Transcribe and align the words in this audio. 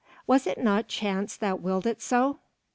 Was 0.25 0.47
it 0.47 0.57
not 0.57 0.87
Chance 0.87 1.37
that 1.37 1.61
willed 1.61 1.85
it 1.85 2.01
so? 2.01 2.39